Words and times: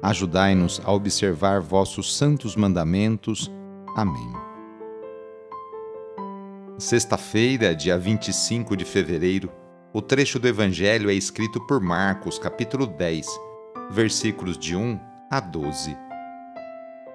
Ajudai-nos 0.00 0.80
a 0.84 0.92
observar 0.92 1.60
vossos 1.60 2.16
santos 2.16 2.54
mandamentos. 2.54 3.50
Amém. 3.96 4.32
Sexta-feira, 6.78 7.74
dia 7.74 7.98
25 7.98 8.76
de 8.76 8.84
fevereiro, 8.84 9.50
o 9.92 10.00
trecho 10.00 10.38
do 10.38 10.46
Evangelho 10.46 11.10
é 11.10 11.14
escrito 11.14 11.60
por 11.66 11.80
Marcos, 11.80 12.38
capítulo 12.38 12.86
10, 12.86 13.26
versículos 13.90 14.56
de 14.56 14.76
1 14.76 15.00
a 15.28 15.40
12. 15.40 15.96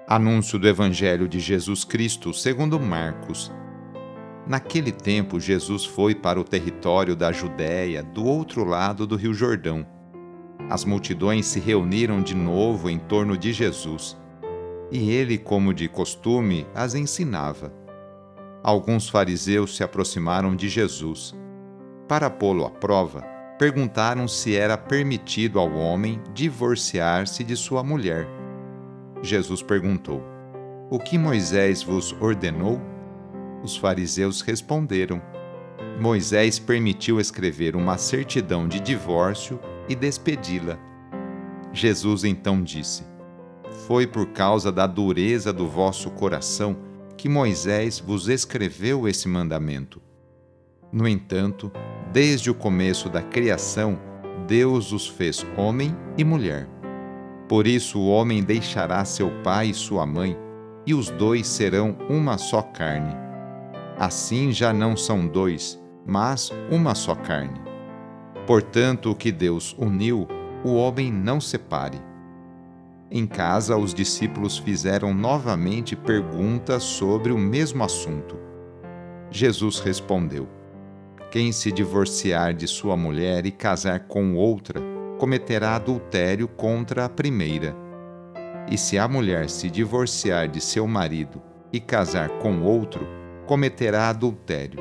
Anúncio 0.06 0.58
do 0.58 0.68
Evangelho 0.68 1.26
de 1.26 1.40
Jesus 1.40 1.84
Cristo 1.84 2.34
segundo 2.34 2.78
Marcos. 2.78 3.50
Naquele 4.46 4.92
tempo, 4.92 5.40
Jesus 5.40 5.86
foi 5.86 6.14
para 6.14 6.38
o 6.38 6.44
território 6.44 7.16
da 7.16 7.32
Judéia, 7.32 8.02
do 8.02 8.26
outro 8.26 8.62
lado 8.62 9.06
do 9.06 9.16
Rio 9.16 9.32
Jordão 9.32 9.86
as 10.70 10.84
multidões 10.84 11.46
se 11.46 11.60
reuniram 11.60 12.22
de 12.22 12.34
novo 12.34 12.88
em 12.88 12.98
torno 12.98 13.36
de 13.36 13.52
Jesus, 13.52 14.16
e 14.90 15.10
ele, 15.10 15.36
como 15.36 15.74
de 15.74 15.88
costume, 15.88 16.66
as 16.74 16.94
ensinava. 16.94 17.72
Alguns 18.62 19.08
fariseus 19.08 19.76
se 19.76 19.82
aproximaram 19.82 20.56
de 20.56 20.68
Jesus. 20.68 21.34
Para 22.08 22.30
pô-lo 22.30 22.64
à 22.64 22.70
prova, 22.70 23.22
perguntaram 23.58 24.26
se 24.26 24.56
era 24.56 24.76
permitido 24.76 25.58
ao 25.58 25.72
homem 25.72 26.20
divorciar-se 26.32 27.44
de 27.44 27.56
sua 27.56 27.82
mulher. 27.82 28.26
Jesus 29.22 29.62
perguntou: 29.62 30.22
O 30.90 30.98
que 30.98 31.18
Moisés 31.18 31.82
vos 31.82 32.14
ordenou? 32.20 32.80
Os 33.62 33.76
fariseus 33.76 34.40
responderam: 34.40 35.20
Moisés 36.00 36.58
permitiu 36.58 37.20
escrever 37.20 37.76
uma 37.76 37.96
certidão 37.98 38.66
de 38.66 38.80
divórcio 38.80 39.58
e 39.88 39.94
despedi-la. 39.94 40.78
Jesus 41.72 42.24
então 42.24 42.62
disse: 42.62 43.04
Foi 43.86 44.06
por 44.06 44.26
causa 44.28 44.70
da 44.70 44.86
dureza 44.86 45.52
do 45.52 45.66
vosso 45.66 46.10
coração 46.10 46.76
que 47.16 47.28
Moisés 47.28 47.98
vos 47.98 48.28
escreveu 48.28 49.08
esse 49.08 49.28
mandamento. 49.28 50.00
No 50.92 51.08
entanto, 51.08 51.72
desde 52.12 52.50
o 52.50 52.54
começo 52.54 53.08
da 53.08 53.22
criação, 53.22 53.98
Deus 54.46 54.92
os 54.92 55.08
fez 55.08 55.44
homem 55.56 55.96
e 56.16 56.24
mulher. 56.24 56.68
Por 57.48 57.66
isso 57.66 57.98
o 57.98 58.08
homem 58.08 58.42
deixará 58.42 59.04
seu 59.04 59.30
pai 59.42 59.68
e 59.70 59.74
sua 59.74 60.06
mãe, 60.06 60.36
e 60.86 60.94
os 60.94 61.10
dois 61.10 61.46
serão 61.46 61.96
uma 62.08 62.38
só 62.38 62.62
carne. 62.62 63.14
Assim 63.98 64.52
já 64.52 64.72
não 64.72 64.96
são 64.96 65.26
dois, 65.26 65.80
mas 66.06 66.52
uma 66.70 66.94
só 66.94 67.14
carne. 67.14 67.73
Portanto, 68.46 69.10
o 69.10 69.14
que 69.14 69.32
Deus 69.32 69.74
uniu, 69.78 70.28
o 70.62 70.74
homem 70.74 71.10
não 71.10 71.40
separe. 71.40 71.98
Em 73.10 73.26
casa, 73.26 73.76
os 73.76 73.94
discípulos 73.94 74.58
fizeram 74.58 75.14
novamente 75.14 75.94
perguntas 75.94 76.82
sobre 76.82 77.32
o 77.32 77.38
mesmo 77.38 77.84
assunto. 77.84 78.36
Jesus 79.30 79.78
respondeu: 79.78 80.48
Quem 81.30 81.52
se 81.52 81.70
divorciar 81.70 82.52
de 82.52 82.66
sua 82.66 82.96
mulher 82.96 83.46
e 83.46 83.50
casar 83.50 84.00
com 84.00 84.34
outra, 84.34 84.80
cometerá 85.18 85.76
adultério 85.76 86.48
contra 86.48 87.04
a 87.04 87.08
primeira. 87.08 87.74
E 88.70 88.76
se 88.76 88.98
a 88.98 89.06
mulher 89.06 89.48
se 89.48 89.70
divorciar 89.70 90.48
de 90.48 90.60
seu 90.60 90.86
marido 90.86 91.40
e 91.72 91.78
casar 91.78 92.28
com 92.40 92.62
outro, 92.62 93.06
cometerá 93.46 94.08
adultério. 94.08 94.80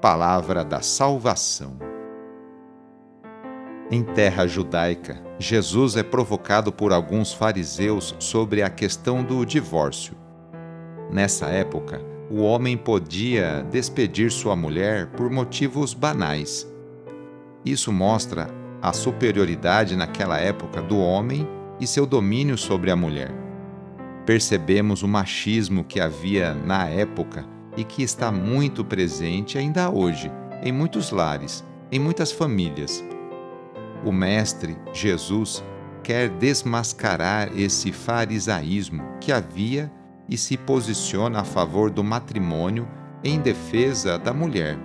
Palavra 0.00 0.64
da 0.64 0.80
Salvação. 0.80 1.89
Em 3.92 4.04
terra 4.04 4.46
judaica, 4.46 5.20
Jesus 5.36 5.96
é 5.96 6.04
provocado 6.04 6.70
por 6.70 6.92
alguns 6.92 7.32
fariseus 7.32 8.14
sobre 8.20 8.62
a 8.62 8.70
questão 8.70 9.24
do 9.24 9.44
divórcio. 9.44 10.14
Nessa 11.10 11.46
época, 11.46 12.00
o 12.30 12.40
homem 12.42 12.76
podia 12.76 13.66
despedir 13.68 14.30
sua 14.30 14.54
mulher 14.54 15.08
por 15.08 15.28
motivos 15.28 15.92
banais. 15.92 16.72
Isso 17.64 17.92
mostra 17.92 18.48
a 18.80 18.92
superioridade 18.92 19.96
naquela 19.96 20.38
época 20.38 20.80
do 20.80 20.96
homem 20.96 21.44
e 21.80 21.86
seu 21.86 22.06
domínio 22.06 22.56
sobre 22.56 22.92
a 22.92 22.96
mulher. 22.96 23.34
Percebemos 24.24 25.02
o 25.02 25.08
machismo 25.08 25.82
que 25.82 25.98
havia 25.98 26.54
na 26.54 26.86
época 26.86 27.44
e 27.76 27.82
que 27.82 28.04
está 28.04 28.30
muito 28.30 28.84
presente 28.84 29.58
ainda 29.58 29.90
hoje 29.90 30.30
em 30.62 30.70
muitos 30.70 31.10
lares, 31.10 31.64
em 31.90 31.98
muitas 31.98 32.30
famílias 32.30 33.04
o 34.04 34.12
Mestre, 34.12 34.76
Jesus, 34.92 35.62
quer 36.02 36.28
desmascarar 36.28 37.50
esse 37.56 37.92
farisaísmo 37.92 39.02
que 39.20 39.32
havia 39.32 39.92
e 40.28 40.36
se 40.36 40.56
posiciona 40.56 41.40
a 41.40 41.44
favor 41.44 41.90
do 41.90 42.02
matrimônio 42.02 42.88
em 43.22 43.38
defesa 43.38 44.18
da 44.18 44.32
mulher. 44.32 44.78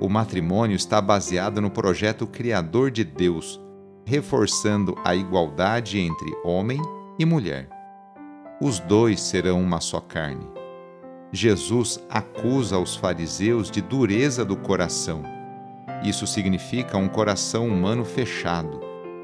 O 0.00 0.08
matrimônio 0.08 0.74
está 0.74 1.00
baseado 1.00 1.60
no 1.60 1.70
projeto 1.70 2.26
criador 2.26 2.90
de 2.90 3.04
Deus, 3.04 3.60
reforçando 4.04 4.96
a 5.04 5.14
igualdade 5.14 5.98
entre 5.98 6.32
homem 6.44 6.80
e 7.18 7.24
mulher. 7.24 7.68
Os 8.60 8.78
dois 8.80 9.20
serão 9.20 9.60
uma 9.60 9.80
só 9.80 10.00
carne. 10.00 10.46
Jesus 11.32 12.04
acusa 12.08 12.78
os 12.78 12.94
fariseus 12.94 13.70
de 13.70 13.80
dureza 13.80 14.44
do 14.44 14.56
coração 14.56 15.22
isso 16.04 16.26
significa 16.26 16.98
um 16.98 17.08
coração 17.08 17.66
humano 17.66 18.04
fechado 18.04 18.80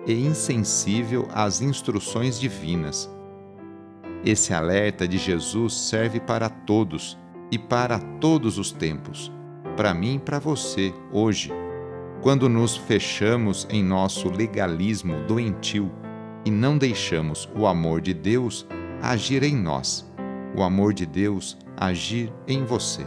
e 0.06 0.14
insensível 0.14 1.28
às 1.32 1.60
instruções 1.60 2.41
divinas. 2.41 3.10
Esse 4.24 4.54
alerta 4.54 5.06
de 5.06 5.18
Jesus 5.18 5.74
serve 5.74 6.18
para 6.20 6.48
todos 6.48 7.18
e 7.50 7.58
para 7.58 7.98
todos 7.98 8.58
os 8.58 8.72
tempos, 8.72 9.30
para 9.76 9.92
mim 9.92 10.16
e 10.16 10.18
para 10.18 10.38
você, 10.38 10.92
hoje. 11.12 11.52
Quando 12.22 12.48
nos 12.48 12.76
fechamos 12.76 13.66
em 13.70 13.82
nosso 13.82 14.30
legalismo 14.30 15.14
doentio 15.26 15.91
e 16.44 16.50
não 16.50 16.76
deixamos 16.76 17.48
o 17.54 17.66
amor 17.66 18.00
de 18.00 18.12
Deus 18.12 18.66
agir 19.03 19.42
em 19.42 19.56
nós, 19.56 20.06
o 20.56 20.62
amor 20.62 20.92
de 20.92 21.06
Deus 21.06 21.56
agir 21.76 22.33
em 22.47 22.65
você. 22.65 23.06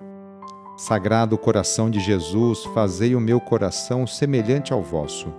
Sagrado 0.81 1.37
coração 1.37 1.91
de 1.91 1.99
Jesus, 1.99 2.63
fazei 2.73 3.13
o 3.15 3.21
meu 3.21 3.39
coração 3.39 4.07
semelhante 4.07 4.73
ao 4.73 4.81
vosso. 4.81 5.31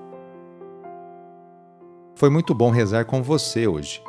Foi 2.15 2.31
muito 2.31 2.55
bom 2.55 2.71
rezar 2.71 3.07
com 3.07 3.25
você 3.25 3.67
hoje. 3.67 4.01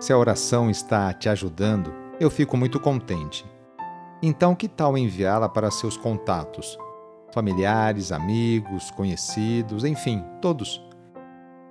Se 0.00 0.10
a 0.10 0.16
oração 0.16 0.70
está 0.70 1.12
te 1.12 1.28
ajudando, 1.28 1.92
eu 2.18 2.30
fico 2.30 2.56
muito 2.56 2.80
contente. 2.80 3.44
Então, 4.22 4.54
que 4.54 4.66
tal 4.68 4.96
enviá-la 4.96 5.50
para 5.50 5.70
seus 5.70 5.98
contatos? 5.98 6.78
Familiares, 7.34 8.10
amigos, 8.10 8.90
conhecidos, 8.90 9.84
enfim, 9.84 10.24
todos. 10.40 10.82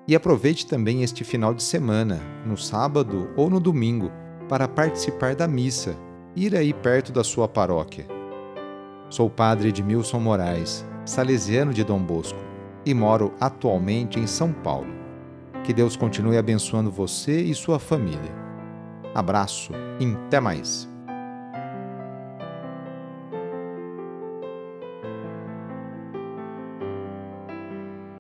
E 0.08 0.16
aproveite 0.16 0.68
também 0.68 1.02
este 1.02 1.24
final 1.24 1.56
de 1.56 1.64
semana, 1.64 2.22
no 2.46 2.56
sábado 2.56 3.32
ou 3.36 3.50
no 3.50 3.60
domingo, 3.60 4.12
para 4.48 4.68
participar 4.68 5.34
da 5.34 5.48
missa, 5.48 5.98
ir 6.36 6.56
aí 6.56 6.76
perto 6.76 7.12
da 7.12 7.24
sua 7.24 7.48
paróquia. 7.48 8.19
Sou 9.10 9.30
padre 9.30 9.70
Edmilson 9.70 10.20
Moraes, 10.20 10.86
salesiano 11.06 11.74
de 11.74 11.84
Dom 11.84 12.00
Bosco, 12.00 12.40
e 12.86 12.94
moro 12.94 13.34
atualmente 13.40 14.20
em 14.20 14.28
São 14.28 14.52
Paulo. 14.52 14.94
Que 15.64 15.74
Deus 15.74 15.96
continue 15.96 16.38
abençoando 16.38 16.92
você 16.92 17.42
e 17.42 17.54
sua 17.54 17.80
família. 17.80 18.32
Abraço 19.14 19.72
e 20.00 20.06
até 20.06 20.40
mais. 20.40 20.89